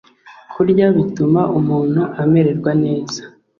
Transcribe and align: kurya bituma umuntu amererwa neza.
kurya 0.51 0.85
bituma 0.97 1.41
umuntu 1.59 2.01
amererwa 2.21 2.71
neza. 2.83 3.21